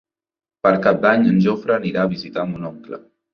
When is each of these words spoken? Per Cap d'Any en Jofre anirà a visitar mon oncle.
Per 0.67 0.71
Cap 0.87 0.97
d'Any 1.03 1.27
en 1.33 1.37
Jofre 1.49 1.75
anirà 1.77 2.07
a 2.07 2.11
visitar 2.15 2.47
mon 2.55 2.67
oncle. 2.73 3.01